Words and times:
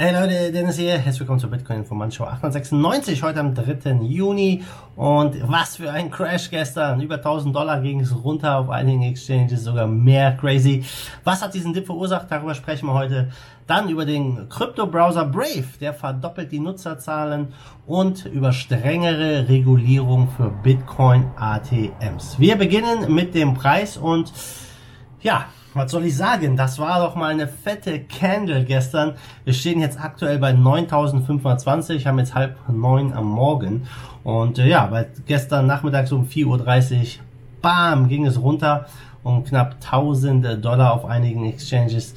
Hey 0.00 0.12
Leute, 0.12 0.52
Dennis 0.52 0.76
hier. 0.76 0.92
Herzlich 0.92 1.18
willkommen 1.18 1.40
zur 1.40 1.50
Bitcoin 1.50 1.80
Informant 1.80 2.14
Show 2.14 2.22
896, 2.22 3.20
heute 3.24 3.40
am 3.40 3.52
3. 3.52 3.94
Juni. 4.02 4.62
Und 4.94 5.36
was 5.50 5.74
für 5.74 5.90
ein 5.90 6.12
Crash 6.12 6.50
gestern. 6.50 7.00
Über 7.00 7.16
1000 7.16 7.52
Dollar 7.52 7.80
ging 7.80 7.98
es 7.98 8.14
runter 8.14 8.58
auf 8.58 8.70
einigen 8.70 9.02
Exchanges, 9.02 9.64
sogar 9.64 9.88
mehr 9.88 10.36
crazy. 10.36 10.84
Was 11.24 11.42
hat 11.42 11.52
diesen 11.52 11.72
Dip 11.72 11.86
verursacht? 11.86 12.30
Darüber 12.30 12.54
sprechen 12.54 12.86
wir 12.86 12.94
heute. 12.94 13.32
Dann 13.66 13.88
über 13.88 14.06
den 14.06 14.48
Krypto-Browser 14.48 15.24
Brave, 15.24 15.66
der 15.80 15.92
verdoppelt 15.94 16.52
die 16.52 16.60
Nutzerzahlen 16.60 17.48
und 17.84 18.24
über 18.26 18.52
strengere 18.52 19.48
Regulierung 19.48 20.28
für 20.28 20.50
Bitcoin 20.62 21.24
ATMs. 21.34 22.38
Wir 22.38 22.54
beginnen 22.54 23.12
mit 23.12 23.34
dem 23.34 23.54
Preis 23.54 23.96
und 23.96 24.32
ja, 25.22 25.46
was 25.78 25.90
soll 25.92 26.04
ich 26.04 26.16
sagen? 26.16 26.56
Das 26.56 26.78
war 26.78 27.00
doch 27.00 27.14
mal 27.14 27.30
eine 27.30 27.48
fette 27.48 28.00
Candle 28.00 28.64
gestern. 28.64 29.14
Wir 29.44 29.54
stehen 29.54 29.80
jetzt 29.80 30.00
aktuell 30.00 30.38
bei 30.38 30.52
9520, 30.52 32.06
haben 32.06 32.18
jetzt 32.18 32.34
halb 32.34 32.56
neun 32.68 33.12
am 33.12 33.30
Morgen. 33.30 33.86
Und 34.24 34.58
äh, 34.58 34.66
ja, 34.66 34.90
weil 34.90 35.10
gestern 35.26 35.66
Nachmittag 35.66 36.08
so 36.08 36.16
um 36.16 36.26
4.30 36.26 37.00
Uhr, 37.00 37.06
bam, 37.62 38.08
ging 38.08 38.26
es 38.26 38.40
runter 38.40 38.86
um 39.22 39.44
knapp 39.44 39.76
1000 39.76 40.64
Dollar 40.64 40.94
auf 40.94 41.04
einigen 41.04 41.44
Exchanges, 41.44 42.14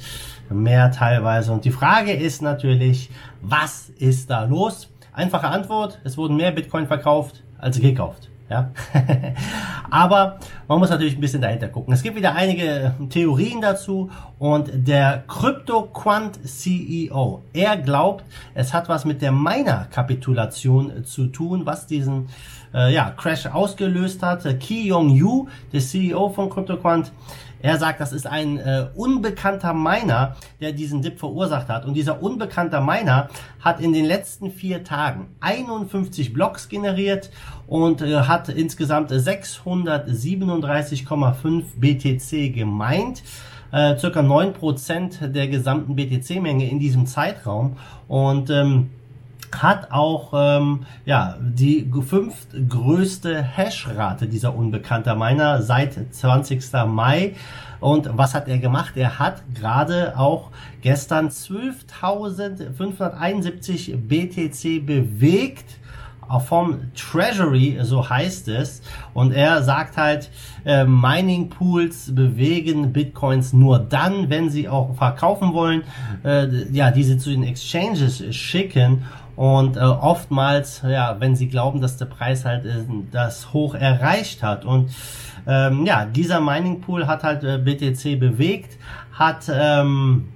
mehr 0.50 0.90
teilweise. 0.90 1.52
Und 1.52 1.64
die 1.64 1.70
Frage 1.70 2.12
ist 2.12 2.42
natürlich, 2.42 3.10
was 3.40 3.90
ist 3.90 4.30
da 4.30 4.44
los? 4.44 4.88
Einfache 5.12 5.48
Antwort, 5.48 6.00
es 6.04 6.16
wurden 6.16 6.36
mehr 6.36 6.52
Bitcoin 6.52 6.86
verkauft 6.86 7.42
als 7.58 7.78
gekauft. 7.78 8.31
Ja? 8.52 8.70
Aber 9.90 10.38
man 10.68 10.78
muss 10.78 10.90
natürlich 10.90 11.16
ein 11.16 11.20
bisschen 11.20 11.40
dahinter 11.40 11.68
gucken. 11.68 11.92
Es 11.92 12.02
gibt 12.02 12.16
wieder 12.16 12.34
einige 12.34 12.94
Theorien 13.08 13.60
dazu 13.60 14.10
und 14.38 14.70
der 14.74 15.24
Crypto 15.26 15.82
Quant 15.82 16.38
CEO, 16.46 17.42
er 17.52 17.76
glaubt, 17.78 18.24
es 18.54 18.72
hat 18.72 18.88
was 18.88 19.04
mit 19.04 19.22
der 19.22 19.32
Miner-Kapitulation 19.32 21.04
zu 21.04 21.26
tun, 21.28 21.64
was 21.64 21.86
diesen 21.86 22.28
äh, 22.74 22.92
ja, 22.92 23.10
Crash 23.10 23.46
ausgelöst 23.46 24.22
hat. 24.22 24.44
Ki 24.60 24.88
Yong 24.88 25.10
Yu, 25.10 25.46
der 25.72 25.80
CEO 25.80 26.28
von 26.28 26.50
CryptoQuant, 26.50 27.12
er 27.62 27.78
sagt, 27.78 28.00
das 28.00 28.12
ist 28.12 28.26
ein 28.26 28.58
äh, 28.58 28.88
unbekannter 28.94 29.72
Miner, 29.72 30.34
der 30.60 30.72
diesen 30.72 31.00
Dip 31.00 31.20
verursacht 31.20 31.68
hat. 31.68 31.86
Und 31.86 31.94
dieser 31.94 32.20
unbekannte 32.22 32.80
Miner 32.80 33.28
hat 33.60 33.80
in 33.80 33.92
den 33.92 34.04
letzten 34.04 34.50
vier 34.50 34.82
Tagen 34.82 35.28
51 35.40 36.32
Blocks 36.32 36.68
generiert 36.68 37.30
und 37.68 38.02
äh, 38.02 38.22
hat 38.22 38.48
insgesamt 38.48 39.12
637,5 39.12 41.62
BTC 41.76 42.52
gemeint. 42.52 43.22
Äh, 43.70 43.96
circa 43.96 44.18
9% 44.20 45.28
der 45.28 45.46
gesamten 45.48 45.94
BTC-Menge 45.96 46.68
in 46.68 46.78
diesem 46.78 47.06
Zeitraum. 47.06 47.78
Und 48.06 48.50
ähm, 48.50 48.90
hat 49.60 49.92
auch 49.92 50.32
ähm, 50.34 50.86
ja 51.04 51.36
die 51.40 51.90
fünftgrößte 51.90 53.42
Hashrate 53.42 54.26
dieser 54.26 54.54
unbekannter 54.54 55.14
Miner 55.14 55.60
seit 55.62 56.14
20. 56.14 56.62
Mai. 56.86 57.34
Und 57.80 58.08
was 58.16 58.34
hat 58.34 58.48
er 58.48 58.58
gemacht? 58.58 58.96
Er 58.96 59.18
hat 59.18 59.42
gerade 59.54 60.14
auch 60.16 60.50
gestern 60.82 61.28
12.571 61.28 63.96
BTC 63.96 64.86
bewegt 64.86 65.81
vom 66.46 66.92
Treasury, 66.94 67.78
so 67.82 68.08
heißt 68.08 68.48
es. 68.48 68.82
Und 69.14 69.32
er 69.32 69.62
sagt 69.62 69.96
halt, 69.96 70.30
äh, 70.64 70.84
Mining 70.84 71.50
Pools 71.50 72.14
bewegen 72.14 72.92
Bitcoins 72.92 73.52
nur 73.52 73.78
dann, 73.78 74.30
wenn 74.30 74.50
sie 74.50 74.68
auch 74.68 74.94
verkaufen 74.94 75.52
wollen, 75.52 75.82
äh, 76.24 76.46
ja, 76.72 76.90
diese 76.90 77.18
zu 77.18 77.30
den 77.30 77.42
Exchanges 77.42 78.24
schicken. 78.34 79.04
Und 79.36 79.76
äh, 79.76 79.80
oftmals, 79.80 80.82
ja, 80.86 81.16
wenn 81.18 81.36
sie 81.36 81.48
glauben, 81.48 81.80
dass 81.80 81.96
der 81.96 82.06
Preis 82.06 82.44
halt 82.44 82.66
äh, 82.66 82.84
das 83.10 83.52
hoch 83.52 83.74
erreicht 83.74 84.42
hat. 84.42 84.64
Und 84.64 84.90
ähm, 85.46 85.86
ja, 85.86 86.04
dieser 86.04 86.40
Mining 86.40 86.80
Pool 86.80 87.06
hat 87.06 87.24
halt 87.24 87.42
äh, 87.42 87.58
BTC 87.58 88.18
bewegt, 88.18 88.78
hat 89.12 89.50
ähm, 89.52 90.28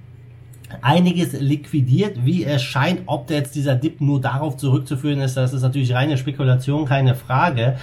einiges 0.81 1.33
liquidiert, 1.33 2.25
wie 2.25 2.43
es 2.43 2.63
scheint. 2.63 3.01
Ob 3.05 3.27
der 3.27 3.37
jetzt 3.37 3.55
dieser 3.55 3.75
Dip 3.75 4.01
nur 4.01 4.21
darauf 4.21 4.57
zurückzuführen 4.57 5.21
ist, 5.21 5.37
das 5.37 5.53
ist 5.53 5.61
natürlich 5.61 5.93
reine 5.93 6.17
Spekulation, 6.17 6.85
keine 6.85 7.15
Frage. 7.15 7.77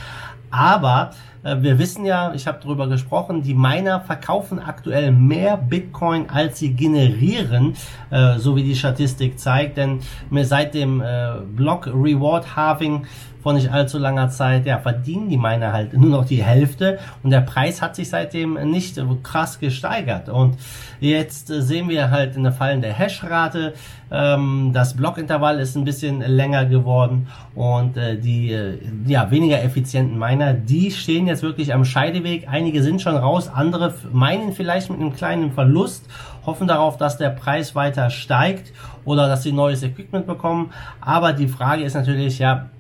Aber 0.50 1.11
wir 1.44 1.78
wissen 1.78 2.05
ja, 2.05 2.32
ich 2.34 2.47
habe 2.47 2.59
darüber 2.62 2.88
gesprochen, 2.88 3.43
die 3.43 3.55
Miner 3.55 4.00
verkaufen 4.00 4.59
aktuell 4.59 5.12
mehr 5.12 5.56
Bitcoin, 5.56 6.31
als 6.31 6.59
sie 6.59 6.75
generieren, 6.75 7.75
äh, 8.10 8.38
so 8.38 8.56
wie 8.56 8.62
die 8.62 8.77
Statistik 8.77 9.38
zeigt. 9.38 9.77
Denn 9.77 10.00
seit 10.43 10.75
dem 10.75 11.00
äh, 11.00 11.34
Block 11.55 11.87
Reward 11.87 12.56
Halving 12.56 13.06
vor 13.44 13.53
nicht 13.53 13.71
allzu 13.71 13.99
langer 13.99 14.31
Zeit, 14.31 14.65
ja, 14.65 14.78
verdienen 14.78 15.28
die 15.28 15.37
Miner 15.37 15.75
halt 15.75 15.93
nur 15.93 16.09
noch 16.09 16.25
die 16.25 16.43
Hälfte 16.43 16.99
und 17.22 17.28
der 17.28 17.43
Preis 17.43 17.82
hat 17.82 17.94
sich 17.94 18.09
seitdem 18.09 18.55
nicht 18.71 18.99
krass 19.22 19.59
gesteigert. 19.59 20.31
Und 20.31 20.56
jetzt 20.99 21.49
sehen 21.49 21.91
wir 21.91 22.11
halt 22.11 22.38
eine 22.38 22.53
fallende 22.53 22.91
Hashrate, 22.91 23.75
ähm, 24.11 24.71
das 24.72 24.94
Blockintervall 24.94 25.59
ist 25.59 25.76
ein 25.76 25.84
bisschen 25.84 26.21
länger 26.21 26.66
geworden 26.66 27.26
und 27.55 27.97
äh, 27.97 28.16
die 28.16 28.53
äh, 28.53 28.78
ja, 29.06 29.31
weniger 29.31 29.62
effizienten 29.62 30.19
Miner, 30.19 30.55
die 30.55 30.91
stehen 30.91 31.26
jetzt 31.26 31.34
wirklich 31.43 31.72
am 31.75 31.84
Scheideweg. 31.84 32.49
Einige 32.49 32.83
sind 32.83 33.03
schon 33.03 33.17
raus, 33.17 33.49
andere 33.49 33.95
meinen 34.12 34.53
vielleicht 34.53 34.91
mit 34.91 35.00
einem 35.00 35.15
kleinen 35.15 35.53
Verlust, 35.53 36.06
hoffen 36.47 36.67
darauf, 36.67 36.97
dass 36.97 37.19
der 37.19 37.31
Preis 37.31 37.75
weiter 37.75 38.11
steigt 38.11 38.72
oder 39.05 39.28
dass 39.28 39.43
sie 39.43 39.53
neues 39.53 39.83
Equipment 39.83 40.27
bekommen. 40.27 40.71
Aber 41.00 41.33
die 41.33 41.49
Frage 41.49 41.84
ist 41.84 41.94
natürlich, 41.94 42.39
ja, 42.39 42.71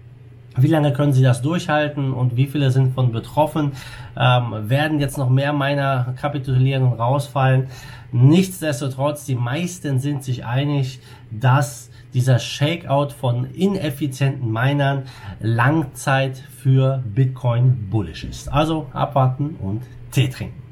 wie 0.56 0.68
lange 0.68 0.92
können 0.92 1.12
sie 1.12 1.22
das 1.22 1.42
durchhalten 1.42 2.12
und 2.12 2.36
wie 2.36 2.46
viele 2.46 2.70
sind 2.70 2.94
von 2.94 3.10
betroffen? 3.10 3.72
Ähm, 4.16 4.68
werden 4.68 5.00
jetzt 5.00 5.18
noch 5.18 5.28
mehr 5.28 5.52
meiner 5.52 6.14
kapitulieren 6.20 6.84
und 6.84 6.92
rausfallen? 6.98 7.68
Nichtsdestotrotz, 8.12 9.24
die 9.24 9.34
meisten 9.34 9.98
sind 9.98 10.22
sich 10.22 10.44
einig, 10.46 11.00
dass 11.32 11.90
dieser 12.14 12.38
Shakeout 12.38 13.10
von 13.10 13.44
ineffizienten 13.52 14.50
Minern 14.50 15.02
Langzeit 15.40 16.38
für 16.38 17.02
Bitcoin 17.04 17.90
bullish 17.90 18.24
ist. 18.24 18.50
Also 18.50 18.86
abwarten 18.92 19.56
und 19.60 19.82
Tee 20.12 20.28
trinken. 20.28 20.63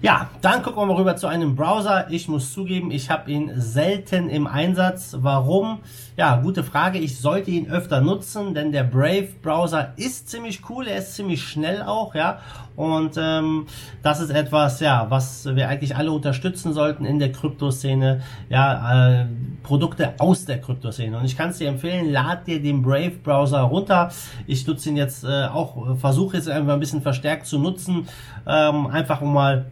Ja, 0.00 0.30
dann 0.42 0.62
gucken 0.62 0.80
wir 0.80 0.86
mal 0.86 0.94
rüber 0.94 1.16
zu 1.16 1.26
einem 1.26 1.56
Browser. 1.56 2.06
Ich 2.08 2.28
muss 2.28 2.52
zugeben, 2.52 2.92
ich 2.92 3.10
habe 3.10 3.32
ihn 3.32 3.50
selten 3.56 4.28
im 4.28 4.46
Einsatz. 4.46 5.16
Warum? 5.18 5.80
Ja, 6.16 6.36
gute 6.36 6.62
Frage. 6.62 7.00
Ich 7.00 7.18
sollte 7.18 7.50
ihn 7.50 7.68
öfter 7.68 8.00
nutzen, 8.00 8.54
denn 8.54 8.70
der 8.70 8.84
Brave 8.84 9.26
Browser 9.42 9.94
ist 9.96 10.28
ziemlich 10.28 10.60
cool. 10.70 10.86
Er 10.86 10.98
ist 10.98 11.16
ziemlich 11.16 11.42
schnell 11.42 11.82
auch, 11.82 12.14
ja. 12.14 12.38
Und 12.76 13.16
ähm, 13.18 13.66
das 14.04 14.20
ist 14.20 14.30
etwas, 14.30 14.78
ja, 14.78 15.06
was 15.08 15.44
wir 15.56 15.68
eigentlich 15.68 15.96
alle 15.96 16.12
unterstützen 16.12 16.72
sollten 16.72 17.04
in 17.04 17.18
der 17.18 17.32
Kryptoszene. 17.32 18.20
Ja, 18.48 19.22
äh, 19.22 19.26
Produkte 19.64 20.14
aus 20.18 20.44
der 20.44 20.60
Kryptoszene. 20.60 21.18
Und 21.18 21.24
ich 21.24 21.36
kann 21.36 21.50
es 21.50 21.58
dir 21.58 21.68
empfehlen, 21.68 22.12
lad 22.12 22.46
dir 22.46 22.62
den 22.62 22.82
Brave 22.82 23.18
Browser 23.24 23.62
runter. 23.62 24.12
Ich 24.46 24.64
nutze 24.64 24.90
ihn 24.90 24.96
jetzt 24.96 25.24
äh, 25.24 25.46
auch, 25.46 25.96
versuche 25.96 26.36
jetzt 26.36 26.48
einfach 26.48 26.74
ein 26.74 26.80
bisschen 26.80 27.02
verstärkt 27.02 27.46
zu 27.46 27.58
nutzen, 27.58 28.06
ähm, 28.46 28.86
einfach 28.86 29.22
um 29.22 29.34
mal 29.34 29.66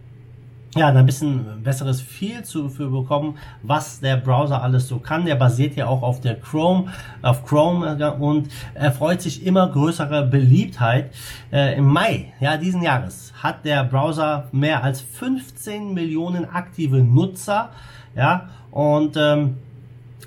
ja, 0.75 0.89
ein 0.89 1.07
bisschen 1.07 1.63
besseres 1.63 2.01
Feel 2.01 2.43
zu 2.45 2.69
für 2.69 2.91
bekommen, 2.91 3.39
was 3.63 4.01
der 4.01 4.17
Browser 4.17 4.63
alles 4.63 4.89
so 4.89 4.99
kann. 4.99 5.25
Der 5.25 5.37
basiert 5.37 5.77
ja 5.77 5.87
auch 5.87 6.03
auf 6.03 6.21
der 6.21 6.39
Chrome, 6.39 6.93
auf 7.23 7.47
Chrome 7.47 7.97
äh, 7.99 8.23
und 8.23 8.49
erfreut 8.75 9.23
sich 9.23 9.47
immer 9.47 9.69
größerer 9.69 10.23
Beliebtheit. 10.23 11.13
Äh, 11.53 11.79
Im 11.79 11.87
Mai, 11.87 12.33
ja, 12.41 12.57
diesen 12.57 12.83
Jahres 12.83 13.33
hat 13.43 13.65
der 13.65 13.85
Browser 13.85 14.49
mehr 14.53 14.83
als 14.83 15.01
15 15.01 15.95
Millionen 15.95 16.45
aktive 16.45 16.99
Nutzer, 16.99 17.71
ja, 18.15 18.49
und 18.71 19.17
ähm, 19.17 19.57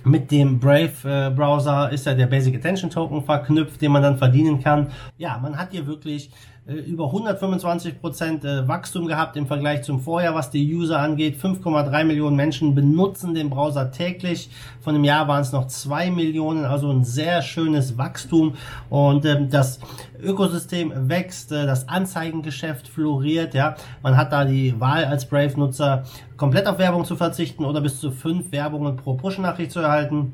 mit 0.03 0.31
dem 0.31 0.59
Brave 0.59 0.91
äh, 1.03 1.29
Browser 1.29 1.91
ist 1.91 2.05
ja 2.05 2.13
der 2.13 2.27
Basic 2.27 2.55
Attention 2.55 2.89
Token 2.89 3.23
verknüpft, 3.23 3.81
den 3.81 3.91
man 3.91 4.01
dann 4.01 4.17
verdienen 4.17 4.61
kann. 4.61 4.87
Ja, 5.17 5.37
man 5.41 5.57
hat 5.57 5.71
hier 5.71 5.87
wirklich 5.87 6.31
äh, 6.69 6.75
über 6.75 7.05
125 7.05 7.99
Prozent 7.99 8.45
äh, 8.45 8.67
Wachstum 8.67 9.07
gehabt 9.07 9.35
im 9.37 9.47
Vergleich 9.47 9.81
zum 9.81 9.99
Vorjahr, 9.99 10.35
was 10.35 10.51
die 10.51 10.73
User 10.73 10.99
angeht. 10.99 11.37
5,3 11.41 12.03
Millionen 12.03 12.35
Menschen 12.35 12.75
benutzen 12.75 13.33
den 13.33 13.49
Browser 13.49 13.91
täglich. 13.91 14.49
Von 14.81 14.93
dem 14.93 15.03
Jahr 15.03 15.27
waren 15.27 15.41
es 15.41 15.51
noch 15.51 15.67
2 15.67 16.11
Millionen, 16.11 16.65
also 16.65 16.91
ein 16.91 17.03
sehr 17.03 17.41
schönes 17.41 17.97
Wachstum. 17.97 18.53
Und 18.89 19.25
ähm, 19.25 19.49
das 19.49 19.79
Ökosystem 20.21 21.09
wächst, 21.09 21.51
äh, 21.51 21.65
das 21.65 21.87
Anzeigengeschäft 21.87 22.87
floriert. 22.87 23.53
Ja, 23.55 23.75
man 24.03 24.15
hat 24.15 24.31
da 24.31 24.45
die 24.45 24.79
Wahl 24.79 25.05
als 25.05 25.25
Brave-Nutzer 25.25 26.03
komplett 26.37 26.67
auf 26.67 26.77
Werbung 26.77 27.03
zu 27.03 27.15
verzichten 27.15 27.65
oder 27.65 27.81
bis 27.81 27.99
zu 27.99 28.11
fünf 28.11 28.51
Werbungen 28.51 28.95
pro 28.95 29.15
Push-Nachricht 29.15 29.71
zu 29.71 29.81
erhalten. 29.89 30.33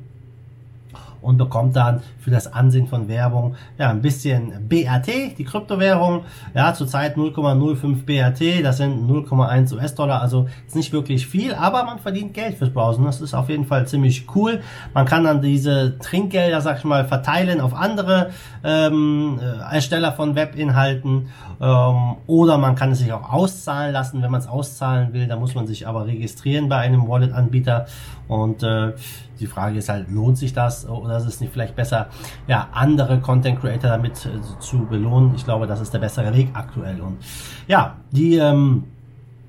Und 1.26 1.38
bekommt 1.38 1.74
dann 1.74 2.02
für 2.20 2.30
das 2.30 2.52
Ansehen 2.52 2.86
von 2.86 3.08
Werbung 3.08 3.56
ja 3.78 3.90
ein 3.90 4.00
bisschen 4.00 4.68
BRT, 4.68 5.36
die 5.36 5.44
Kryptowährung, 5.44 6.22
ja 6.54 6.72
zurzeit 6.72 7.16
0,05 7.16 8.04
BRT, 8.04 8.64
das 8.64 8.76
sind 8.76 9.10
0,1 9.10 9.74
US-Dollar, 9.74 10.22
also 10.22 10.46
ist 10.66 10.76
nicht 10.76 10.92
wirklich 10.92 11.26
viel, 11.26 11.52
aber 11.54 11.82
man 11.82 11.98
verdient 11.98 12.32
Geld 12.32 12.58
fürs 12.58 12.70
Browsen, 12.70 13.04
das 13.04 13.20
ist 13.20 13.34
auf 13.34 13.48
jeden 13.48 13.64
Fall 13.64 13.88
ziemlich 13.88 14.26
cool. 14.36 14.60
Man 14.94 15.04
kann 15.04 15.24
dann 15.24 15.42
diese 15.42 15.98
Trinkgelder, 15.98 16.60
sag 16.60 16.78
ich 16.78 16.84
mal, 16.84 17.04
verteilen 17.04 17.60
auf 17.60 17.74
andere 17.74 18.30
ähm, 18.62 19.40
äh, 19.42 19.74
Ersteller 19.74 20.12
von 20.12 20.36
Webinhalten 20.36 21.28
ähm, 21.60 22.16
oder 22.28 22.56
man 22.56 22.76
kann 22.76 22.92
es 22.92 23.00
sich 23.00 23.12
auch 23.12 23.32
auszahlen 23.32 23.92
lassen, 23.92 24.22
wenn 24.22 24.30
man 24.30 24.40
es 24.40 24.46
auszahlen 24.46 25.12
will, 25.12 25.26
da 25.26 25.36
muss 25.36 25.56
man 25.56 25.66
sich 25.66 25.88
aber 25.88 26.06
registrieren 26.06 26.68
bei 26.68 26.76
einem 26.76 27.08
Wallet-Anbieter. 27.08 27.86
Und 28.28 28.62
äh, 28.62 28.92
die 29.38 29.46
Frage 29.46 29.78
ist 29.78 29.88
halt, 29.88 30.10
lohnt 30.10 30.38
sich 30.38 30.52
das 30.52 30.88
oder 30.88 31.15
ist 31.16 31.26
es 31.26 31.40
nicht 31.40 31.52
vielleicht 31.52 31.76
besser, 31.76 32.08
ja, 32.46 32.68
andere 32.72 33.20
Content 33.20 33.60
Creator 33.60 33.90
damit 33.90 34.26
äh, 34.26 34.60
zu 34.60 34.86
belohnen? 34.86 35.34
Ich 35.34 35.44
glaube, 35.44 35.66
das 35.66 35.80
ist 35.80 35.92
der 35.92 35.98
bessere 35.98 36.34
Weg 36.34 36.48
aktuell. 36.54 37.00
Und 37.00 37.18
ja, 37.66 37.96
die, 38.10 38.36
ähm, 38.36 38.84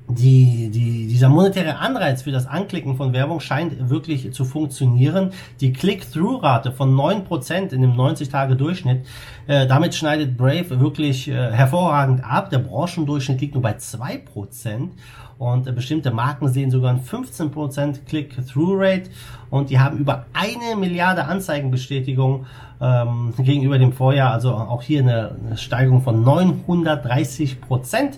die, 0.09 0.69
die, 0.69 1.07
dieser 1.07 1.27
monetäre 1.27 1.79
Anreiz 1.79 2.21
für 2.21 2.31
das 2.31 2.47
Anklicken 2.47 2.95
von 2.95 3.11
Werbung 3.13 3.39
scheint 3.39 3.89
wirklich 3.89 4.31
zu 4.33 4.45
funktionieren. 4.45 5.31
Die 5.59 5.73
Click-Through-Rate 5.73 6.71
von 6.71 6.95
9% 6.95 7.73
in 7.73 7.81
dem 7.81 7.93
90-Tage-Durchschnitt, 7.93 9.05
äh, 9.47 9.67
damit 9.67 9.95
schneidet 9.95 10.37
Brave 10.37 10.79
wirklich 10.79 11.27
äh, 11.27 11.51
hervorragend 11.51 12.23
ab. 12.23 12.49
Der 12.49 12.59
Branchendurchschnitt 12.59 13.41
liegt 13.41 13.55
nur 13.55 13.63
bei 13.63 13.75
2% 13.75 14.89
und 15.39 15.73
bestimmte 15.75 16.11
Marken 16.11 16.49
sehen 16.49 16.71
sogar 16.71 16.91
ein 16.91 17.01
15% 17.01 18.05
Click-Through-Rate. 18.07 19.09
Und 19.49 19.69
die 19.69 19.79
haben 19.79 19.97
über 19.97 20.25
eine 20.33 20.75
Milliarde 20.75 21.25
Anzeigenbestätigungen 21.25 22.47
ähm, 22.81 23.33
gegenüber 23.37 23.77
dem 23.77 23.93
Vorjahr, 23.93 24.33
also 24.33 24.53
auch 24.53 24.81
hier 24.81 25.01
eine, 25.01 25.35
eine 25.45 25.57
Steigerung 25.57 26.01
von 26.01 26.25
930% 26.25 28.17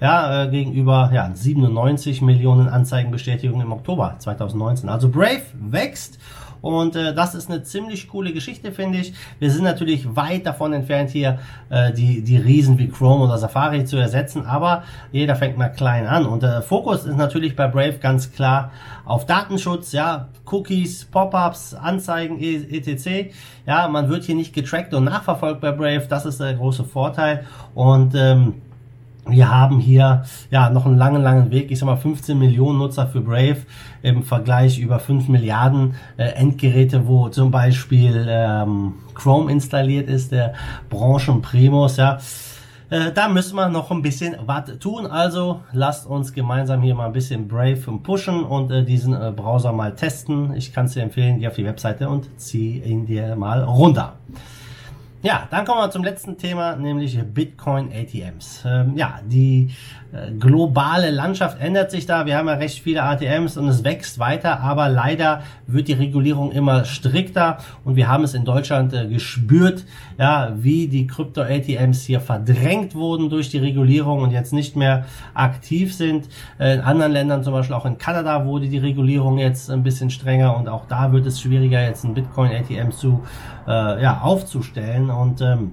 ja, 0.00 0.44
äh, 0.44 0.48
gegenüber 0.48 1.10
ja, 1.12 1.30
97 1.34 2.22
Millionen 2.22 2.68
Anzeigenbestätigungen 2.68 3.66
im 3.66 3.72
Oktober 3.72 4.14
2019. 4.18 4.88
Also 4.88 5.08
Brave 5.08 5.42
wächst 5.54 6.18
und 6.60 6.96
äh, 6.96 7.14
das 7.14 7.34
ist 7.34 7.50
eine 7.50 7.62
ziemlich 7.62 8.08
coole 8.08 8.32
Geschichte, 8.32 8.72
finde 8.72 8.98
ich. 8.98 9.14
Wir 9.38 9.50
sind 9.50 9.64
natürlich 9.64 10.16
weit 10.16 10.46
davon 10.46 10.72
entfernt, 10.72 11.10
hier 11.10 11.38
äh, 11.70 11.92
die, 11.92 12.22
die 12.22 12.36
Riesen 12.36 12.78
wie 12.78 12.88
Chrome 12.88 13.24
oder 13.24 13.38
Safari 13.38 13.84
zu 13.84 13.96
ersetzen, 13.96 14.46
aber 14.46 14.82
jeder 15.12 15.36
fängt 15.36 15.58
mal 15.58 15.68
klein 15.68 16.06
an. 16.06 16.26
Und 16.26 16.42
der 16.42 16.58
äh, 16.58 16.62
Fokus 16.62 17.04
ist 17.04 17.16
natürlich 17.16 17.56
bei 17.56 17.68
Brave 17.68 17.98
ganz 17.98 18.32
klar 18.32 18.70
auf 19.04 19.26
Datenschutz, 19.26 19.92
ja, 19.92 20.28
Cookies, 20.44 21.04
Pop-ups, 21.06 21.74
Anzeigen, 21.74 22.40
etc. 22.40 23.32
Ja, 23.66 23.88
man 23.88 24.08
wird 24.08 24.24
hier 24.24 24.34
nicht 24.34 24.54
getrackt 24.54 24.94
und 24.94 25.04
nachverfolgt 25.04 25.60
bei 25.60 25.72
Brave, 25.72 26.06
das 26.08 26.26
ist 26.26 26.40
der 26.40 26.54
große 26.54 26.84
Vorteil. 26.84 27.44
Und 27.74 28.14
ähm, 28.14 28.54
wir 29.28 29.50
haben 29.50 29.80
hier 29.80 30.24
ja 30.50 30.70
noch 30.70 30.86
einen 30.86 30.96
langen, 30.96 31.22
langen 31.22 31.50
Weg. 31.50 31.70
Ich 31.70 31.78
sag 31.78 31.86
mal 31.86 31.96
15 31.96 32.38
Millionen 32.38 32.78
Nutzer 32.78 33.06
für 33.06 33.20
Brave 33.20 33.58
im 34.02 34.22
Vergleich 34.22 34.78
über 34.78 34.98
5 34.98 35.28
Milliarden 35.28 35.94
äh, 36.16 36.24
Endgeräte, 36.24 37.06
wo 37.06 37.28
zum 37.28 37.50
Beispiel 37.50 38.26
ähm, 38.28 38.94
Chrome 39.14 39.50
installiert 39.50 40.08
ist, 40.08 40.32
der 40.32 40.54
Branchenprimus, 40.90 41.96
ja. 41.96 42.18
Äh, 42.90 43.12
da 43.12 43.28
müssen 43.28 43.56
wir 43.56 43.68
noch 43.68 43.90
ein 43.90 44.00
bisschen 44.00 44.36
was 44.46 44.78
tun. 44.78 45.06
Also 45.06 45.60
lasst 45.72 46.06
uns 46.06 46.32
gemeinsam 46.32 46.80
hier 46.82 46.94
mal 46.94 47.06
ein 47.06 47.12
bisschen 47.12 47.46
Brave 47.46 47.76
pushen 48.02 48.44
und 48.44 48.70
äh, 48.70 48.82
diesen 48.84 49.14
äh, 49.14 49.30
Browser 49.34 49.72
mal 49.72 49.94
testen. 49.94 50.54
Ich 50.54 50.72
kann 50.72 50.86
es 50.86 50.94
dir 50.94 51.02
empfehlen, 51.02 51.38
geh 51.38 51.48
auf 51.48 51.54
die 51.54 51.66
Webseite 51.66 52.08
und 52.08 52.28
zieh 52.38 52.78
ihn 52.78 53.04
dir 53.04 53.36
mal 53.36 53.62
runter. 53.62 54.14
Ja, 55.20 55.48
dann 55.50 55.64
kommen 55.64 55.80
wir 55.80 55.90
zum 55.90 56.04
letzten 56.04 56.38
Thema, 56.38 56.76
nämlich 56.76 57.18
Bitcoin 57.34 57.90
ATMs. 57.92 58.62
Ähm, 58.64 58.96
ja, 58.96 59.18
die 59.26 59.74
äh, 60.12 60.30
globale 60.30 61.10
Landschaft 61.10 61.60
ändert 61.60 61.90
sich 61.90 62.06
da. 62.06 62.24
Wir 62.24 62.36
haben 62.36 62.46
ja 62.46 62.54
recht 62.54 62.80
viele 62.80 63.02
ATMs 63.02 63.56
und 63.56 63.66
es 63.66 63.82
wächst 63.82 64.20
weiter, 64.20 64.60
aber 64.60 64.88
leider 64.88 65.42
wird 65.66 65.88
die 65.88 65.94
Regulierung 65.94 66.52
immer 66.52 66.84
strikter 66.84 67.58
und 67.84 67.96
wir 67.96 68.06
haben 68.06 68.22
es 68.22 68.34
in 68.34 68.44
Deutschland 68.44 68.92
äh, 68.92 69.08
gespürt, 69.08 69.84
ja, 70.18 70.52
wie 70.54 70.86
die 70.86 71.08
Krypto-ATMs 71.08 72.04
hier 72.04 72.20
verdrängt 72.20 72.94
wurden 72.94 73.28
durch 73.28 73.50
die 73.50 73.58
Regulierung 73.58 74.22
und 74.22 74.30
jetzt 74.30 74.52
nicht 74.52 74.76
mehr 74.76 75.04
aktiv 75.34 75.92
sind. 75.92 76.28
Äh, 76.60 76.74
in 76.74 76.80
anderen 76.80 77.10
Ländern, 77.10 77.42
zum 77.42 77.54
Beispiel 77.54 77.74
auch 77.74 77.86
in 77.86 77.98
Kanada, 77.98 78.46
wurde 78.46 78.68
die 78.68 78.78
Regulierung 78.78 79.38
jetzt 79.38 79.68
ein 79.68 79.82
bisschen 79.82 80.10
strenger 80.10 80.56
und 80.56 80.68
auch 80.68 80.86
da 80.86 81.10
wird 81.10 81.26
es 81.26 81.40
schwieriger, 81.40 81.82
jetzt 81.82 82.04
ein 82.04 82.14
Bitcoin-ATM 82.14 82.92
zu 82.92 83.24
äh, 83.68 84.02
ja, 84.02 84.20
aufzustellen. 84.22 85.10
Und 85.10 85.40
ähm, 85.40 85.72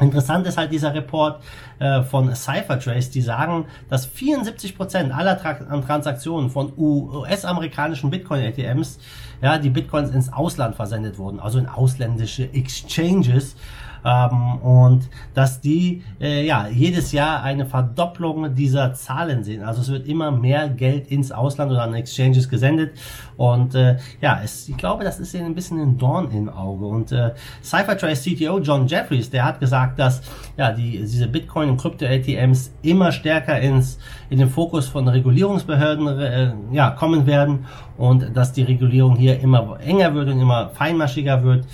Interessant 0.00 0.46
ist 0.46 0.56
halt 0.56 0.72
dieser 0.72 0.94
Report 0.94 1.42
äh, 1.78 2.02
von 2.02 2.34
Cyphertrace, 2.34 3.10
die 3.10 3.20
sagen, 3.20 3.66
dass 3.90 4.08
74% 4.08 5.10
aller 5.10 5.38
Tra 5.38 5.54
Transaktionen 5.54 6.50
von 6.50 6.72
US-amerikanischen 6.76 8.10
Bitcoin-ATMs, 8.10 8.98
ja, 9.42 9.58
die 9.58 9.70
Bitcoins 9.70 10.10
ins 10.10 10.32
Ausland 10.32 10.76
versendet 10.76 11.18
wurden, 11.18 11.40
also 11.40 11.58
in 11.58 11.66
ausländische 11.66 12.44
Exchanges. 12.54 13.54
Ähm, 14.04 14.56
und 14.56 15.08
dass 15.34 15.60
die 15.60 16.02
äh, 16.20 16.44
ja 16.46 16.66
jedes 16.68 17.12
Jahr 17.12 17.42
eine 17.42 17.66
Verdopplung 17.66 18.54
dieser 18.54 18.94
Zahlen 18.94 19.44
sehen. 19.44 19.62
Also 19.62 19.82
es 19.82 19.90
wird 19.90 20.06
immer 20.06 20.30
mehr 20.30 20.68
Geld 20.68 21.08
ins 21.08 21.32
Ausland 21.32 21.70
oder 21.70 21.82
an 21.82 21.94
Exchanges 21.94 22.48
gesendet 22.48 22.92
und 23.36 23.74
äh, 23.74 23.96
ja, 24.20 24.40
es, 24.42 24.68
ich 24.68 24.76
glaube, 24.76 25.04
das 25.04 25.18
ist 25.18 25.34
ihnen 25.34 25.46
ein 25.46 25.54
bisschen 25.54 25.80
ein 25.80 25.98
Dorn 25.98 26.30
im 26.30 26.48
Auge. 26.48 26.86
Und 26.86 27.12
äh, 27.12 27.32
Cyphertrace 27.62 28.22
CTO 28.22 28.60
John 28.60 28.86
Jeffries, 28.86 29.30
der 29.30 29.44
hat 29.44 29.60
gesagt, 29.60 29.98
dass 29.98 30.22
ja 30.56 30.72
die 30.72 30.98
diese 30.98 31.26
Bitcoin 31.26 31.70
und 31.70 31.76
Krypto 31.76 32.06
ATMs 32.06 32.72
immer 32.82 33.10
stärker 33.10 33.58
ins 33.58 33.98
in 34.30 34.38
den 34.38 34.48
Fokus 34.48 34.86
von 34.86 35.08
Regulierungsbehörden 35.08 36.06
äh, 36.20 36.52
ja 36.70 36.90
kommen 36.90 37.26
werden 37.26 37.66
und 37.96 38.36
dass 38.36 38.52
die 38.52 38.62
Regulierung 38.62 39.16
hier 39.16 39.40
immer 39.40 39.78
enger 39.80 40.14
wird 40.14 40.28
und 40.28 40.40
immer 40.40 40.68
feinmaschiger 40.70 41.42
wird. 41.42 41.66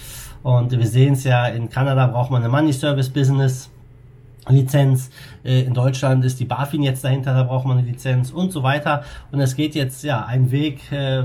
Und 0.43 0.71
wir 0.71 0.87
sehen 0.87 1.15
es 1.15 1.25
ja, 1.25 1.47
in 1.47 1.69
Kanada 1.69 2.07
braucht 2.07 2.31
man 2.31 2.43
eine 2.43 2.51
Money 2.51 2.73
Service 2.73 3.09
Business. 3.09 3.71
Lizenz. 4.49 5.11
Äh, 5.45 5.63
in 5.63 5.75
Deutschland 5.75 6.25
ist 6.25 6.41
die 6.41 6.45
BaFin 6.45 6.83
jetzt 6.83 7.05
dahinter, 7.05 7.35
da 7.35 7.43
braucht 7.43 7.67
man 7.67 7.79
eine 7.79 7.87
Lizenz 7.87 8.31
und 8.31 8.53
so 8.53 8.63
weiter. 8.63 9.05
Und 9.31 9.41
es 9.41 9.57
geht 9.57 9.75
jetzt 9.75 10.03
ja 10.05 10.25
ein 10.25 10.51
Weg, 10.51 10.91
äh, 10.91 11.25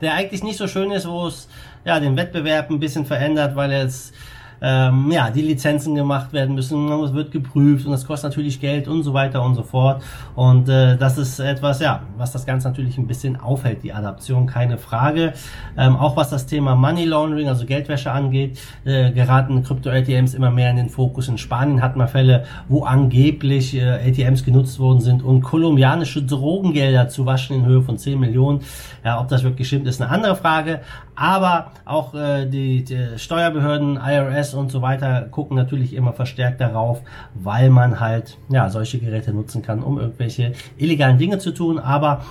der 0.00 0.14
eigentlich 0.14 0.42
nicht 0.42 0.56
so 0.56 0.66
schön 0.66 0.90
ist, 0.90 1.08
wo 1.08 1.26
es 1.26 1.48
ja 1.84 2.00
den 2.00 2.16
Wettbewerb 2.16 2.70
ein 2.70 2.80
bisschen 2.80 3.06
verändert, 3.06 3.56
weil 3.56 3.70
jetzt 3.70 4.12
ähm, 4.60 5.10
ja, 5.10 5.30
die 5.30 5.42
Lizenzen 5.42 5.94
gemacht 5.94 6.32
werden 6.32 6.54
müssen, 6.54 6.90
es 7.02 7.14
wird 7.14 7.30
geprüft 7.30 7.86
und 7.86 7.92
das 7.92 8.06
kostet 8.06 8.30
natürlich 8.30 8.60
Geld 8.60 8.88
und 8.88 9.02
so 9.02 9.12
weiter 9.14 9.42
und 9.42 9.54
so 9.54 9.62
fort. 9.62 10.02
Und 10.34 10.68
äh, 10.68 10.96
das 10.96 11.18
ist 11.18 11.38
etwas, 11.38 11.80
ja, 11.80 12.02
was 12.16 12.32
das 12.32 12.46
Ganze 12.46 12.68
natürlich 12.68 12.98
ein 12.98 13.06
bisschen 13.06 13.36
aufhält, 13.38 13.82
die 13.82 13.92
Adaption, 13.92 14.46
keine 14.46 14.78
Frage. 14.78 15.34
Ähm, 15.76 15.96
auch 15.96 16.16
was 16.16 16.30
das 16.30 16.46
Thema 16.46 16.74
Money 16.74 17.04
Laundering, 17.04 17.48
also 17.48 17.66
Geldwäsche 17.66 18.10
angeht, 18.10 18.58
äh, 18.84 19.12
geraten 19.12 19.62
Krypto-ATMs 19.62 20.34
immer 20.34 20.50
mehr 20.50 20.70
in 20.70 20.76
den 20.76 20.88
Fokus. 20.88 21.28
In 21.28 21.38
Spanien 21.38 21.82
hat 21.82 21.96
man 21.96 22.08
Fälle, 22.08 22.44
wo 22.68 22.84
angeblich 22.84 23.76
äh, 23.76 24.08
ATMs 24.08 24.44
genutzt 24.44 24.78
worden 24.78 25.00
sind, 25.00 25.22
um 25.22 25.42
kolumbianische 25.42 26.22
Drogengelder 26.22 27.08
zu 27.08 27.26
waschen 27.26 27.56
in 27.56 27.66
Höhe 27.66 27.82
von 27.82 27.98
10 27.98 28.18
Millionen. 28.18 28.60
Ja, 29.04 29.20
ob 29.20 29.28
das 29.28 29.42
wirklich 29.42 29.68
stimmt, 29.68 29.86
ist 29.86 30.00
eine 30.00 30.10
andere 30.10 30.36
Frage. 30.36 30.80
Aber 31.14 31.72
auch 31.84 32.14
äh, 32.14 32.46
die, 32.46 32.84
die 32.84 33.18
Steuerbehörden, 33.18 33.96
IRS, 33.96 34.45
iOS 34.46 34.54
und 34.54 34.70
so 34.70 34.82
weiter 34.82 35.22
gucken 35.30 35.56
natürlich 35.56 35.94
immer 35.94 36.12
verstärkt 36.12 36.60
darauf, 36.60 37.02
weil 37.34 37.70
man 37.70 38.00
halt 38.00 38.38
ja 38.48 38.68
solche 38.70 38.98
Geräte 38.98 39.32
nutzen 39.32 39.62
kann, 39.62 39.82
um 39.82 39.98
irgendwelche 39.98 40.52
illegalen 40.76 41.18
Dinge 41.18 41.38
zu 41.38 41.52
tun. 41.52 41.78
Aber 41.78 42.24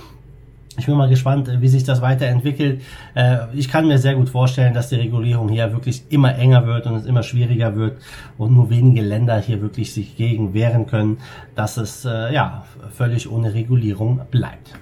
ich 0.78 0.84
bin 0.84 0.96
mal 0.96 1.08
gespannt, 1.08 1.50
wie 1.60 1.68
sich 1.68 1.84
das 1.84 2.02
weiterentwickelt. 2.02 2.82
Äh, 3.14 3.38
ich 3.54 3.70
kann 3.70 3.88
mir 3.88 3.98
sehr 3.98 4.14
gut 4.14 4.28
vorstellen, 4.28 4.74
dass 4.74 4.90
die 4.90 4.96
Regulierung 4.96 5.48
hier 5.48 5.72
wirklich 5.72 6.04
immer 6.10 6.36
enger 6.36 6.66
wird 6.66 6.86
und 6.86 6.96
es 6.96 7.06
immer 7.06 7.22
schwieriger 7.22 7.76
wird 7.76 7.98
und 8.36 8.52
nur 8.52 8.68
wenige 8.68 9.00
Länder 9.00 9.38
hier 9.38 9.62
wirklich 9.62 9.94
sich 9.94 10.16
gegen 10.16 10.52
wehren 10.52 10.86
können, 10.86 11.18
dass 11.54 11.78
es 11.78 12.04
äh, 12.04 12.32
ja 12.34 12.64
völlig 12.90 13.30
ohne 13.30 13.54
Regulierung 13.54 14.20
bleibt. 14.30 14.74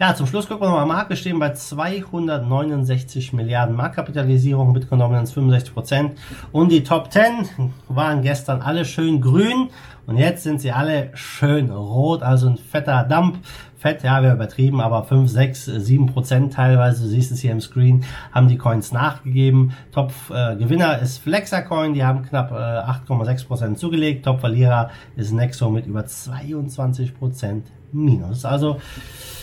Ja, 0.00 0.14
zum 0.14 0.26
Schluss 0.26 0.48
gucken 0.48 0.64
wir 0.64 0.70
nochmal 0.70 0.86
Marke 0.86 1.16
stehen 1.16 1.38
bei 1.38 1.52
269 1.52 3.32
Milliarden 3.34 3.76
Marktkapitalisierung, 3.76 4.72
Bitcoin 4.72 5.00
Dominance 5.00 5.32
65 5.34 5.74
Prozent. 5.74 6.18
Und 6.50 6.72
die 6.72 6.82
Top 6.82 7.12
10 7.12 7.70
waren 7.88 8.22
gestern 8.22 8.62
alle 8.62 8.84
schön 8.84 9.20
grün 9.20 9.68
Und 10.06 10.16
jetzt 10.16 10.42
sind 10.42 10.60
sie 10.60 10.72
alle 10.72 11.10
schön 11.14 11.70
rot, 11.70 12.22
also 12.22 12.48
ein 12.48 12.56
fetter 12.56 13.04
Dump. 13.04 13.38
Fett, 13.76 14.04
ja, 14.04 14.22
wir 14.22 14.32
übertrieben, 14.32 14.80
aber 14.80 15.02
5, 15.02 15.28
6, 15.28 15.64
7 15.64 16.06
Prozent 16.06 16.52
teilweise, 16.52 17.02
du 17.02 17.08
siehst 17.08 17.32
es 17.32 17.40
hier 17.40 17.50
im 17.50 17.60
Screen, 17.60 18.04
haben 18.30 18.46
die 18.46 18.56
Coins 18.56 18.92
nachgegeben. 18.92 19.72
Top-Gewinner 19.90 21.00
äh, 21.00 21.02
ist 21.02 21.18
Flexacoin, 21.18 21.92
die 21.92 22.04
haben 22.04 22.22
knapp 22.22 22.52
äh, 22.52 22.54
8,6 22.54 23.46
Prozent 23.48 23.78
zugelegt. 23.78 24.24
Top-Verlierer 24.24 24.90
ist 25.16 25.32
Nexo 25.32 25.68
mit 25.68 25.86
über 25.86 26.06
22 26.06 27.18
Prozent 27.18 27.72
minus. 27.90 28.44
Also, 28.44 28.78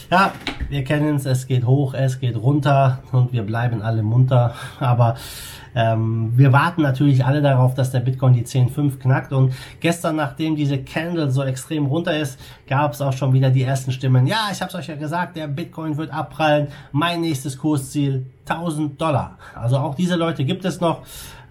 ja, 0.09 0.31
wir 0.69 0.83
kennen 0.83 1.17
es, 1.17 1.25
es 1.25 1.45
geht 1.45 1.65
hoch, 1.65 1.93
es 1.93 2.19
geht 2.19 2.37
runter 2.37 3.03
und 3.11 3.33
wir 3.33 3.43
bleiben 3.43 3.81
alle 3.81 4.03
munter, 4.03 4.55
aber 4.79 5.15
ähm, 5.75 6.31
wir 6.35 6.51
warten 6.51 6.81
natürlich 6.81 7.25
alle 7.25 7.41
darauf, 7.41 7.73
dass 7.73 7.91
der 7.91 7.99
Bitcoin 7.99 8.33
die 8.33 8.43
10.5 8.43 8.99
knackt 8.99 9.33
und 9.33 9.53
gestern, 9.79 10.15
nachdem 10.15 10.55
diese 10.55 10.79
Candle 10.79 11.29
so 11.31 11.43
extrem 11.43 11.85
runter 11.85 12.17
ist, 12.17 12.39
gab 12.67 12.93
es 12.93 13.01
auch 13.01 13.13
schon 13.13 13.33
wieder 13.33 13.49
die 13.49 13.63
ersten 13.63 13.91
Stimmen. 13.91 14.27
Ja, 14.27 14.49
ich 14.51 14.61
habe 14.61 14.69
es 14.69 14.75
euch 14.75 14.87
ja 14.87 14.95
gesagt, 14.95 15.35
der 15.35 15.47
Bitcoin 15.47 15.97
wird 15.97 16.11
abprallen. 16.11 16.67
Mein 16.91 17.21
nächstes 17.21 17.57
Kursziel 17.57 18.25
1000 18.47 18.99
Dollar. 18.99 19.37
Also 19.55 19.77
auch 19.77 19.95
diese 19.95 20.15
Leute 20.15 20.43
gibt 20.45 20.65
es 20.65 20.81
noch. 20.81 21.01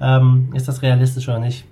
Ähm, 0.00 0.50
ist 0.54 0.68
das 0.68 0.82
realistisch 0.82 1.28
oder 1.28 1.38
nicht? 1.38 1.64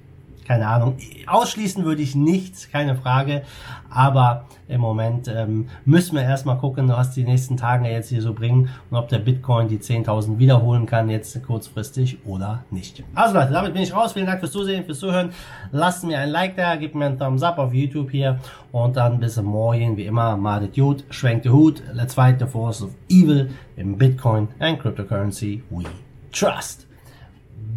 Keine 0.46 0.68
Ahnung. 0.68 0.96
Ausschließen 1.26 1.84
würde 1.84 2.02
ich 2.02 2.14
nichts, 2.14 2.70
keine 2.70 2.96
Frage. 2.96 3.42
Aber 3.90 4.46
im 4.68 4.80
Moment 4.80 5.28
ähm, 5.28 5.68
müssen 5.84 6.16
wir 6.16 6.22
erstmal 6.22 6.58
gucken, 6.58 6.88
was 6.88 7.12
die 7.12 7.24
nächsten 7.24 7.56
Tage 7.56 7.88
jetzt 7.88 8.08
hier 8.08 8.22
so 8.22 8.32
bringen 8.32 8.68
und 8.90 8.96
ob 8.96 9.08
der 9.08 9.18
Bitcoin 9.18 9.68
die 9.68 9.78
10.000 9.78 10.38
wiederholen 10.38 10.86
kann, 10.86 11.08
jetzt 11.08 11.42
kurzfristig 11.44 12.18
oder 12.24 12.64
nicht. 12.70 13.02
Also 13.14 13.34
Leute, 13.34 13.52
damit 13.52 13.74
bin 13.74 13.82
ich 13.82 13.94
raus. 13.94 14.12
Vielen 14.12 14.26
Dank 14.26 14.40
fürs 14.40 14.52
Zusehen, 14.52 14.84
fürs 14.84 14.98
Zuhören. 14.98 15.30
Lasst 15.72 16.04
mir 16.04 16.18
ein 16.18 16.30
Like 16.30 16.56
da, 16.56 16.76
gebt 16.76 16.94
mir 16.94 17.06
einen 17.06 17.18
Thumbs 17.18 17.42
up 17.42 17.58
auf 17.58 17.72
YouTube 17.72 18.10
hier 18.10 18.38
und 18.72 18.96
dann 18.96 19.20
bis 19.20 19.40
morgen, 19.40 19.96
wie 19.96 20.06
immer, 20.06 20.36
madet 20.36 20.74
gut, 20.74 21.04
schwenkt 21.10 21.44
den 21.44 21.52
Hut. 21.52 21.82
Let's 21.92 22.14
fight 22.14 22.38
the 22.40 22.46
force 22.46 22.82
of 22.82 22.90
evil 23.08 23.50
in 23.76 23.96
Bitcoin 23.96 24.48
and 24.58 24.80
cryptocurrency 24.80 25.62
we 25.70 25.84
trust. 26.32 26.86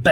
Bye. 0.03 0.11